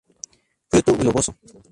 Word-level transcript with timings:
Fruto 0.71 0.97
globoso. 0.97 1.31